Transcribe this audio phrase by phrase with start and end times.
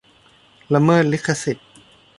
[0.73, 1.67] ละเมิดลิขสิทธิ์